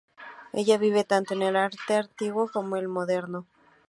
[0.51, 3.45] Ella vive tanto el arte antiguo, como el moderno.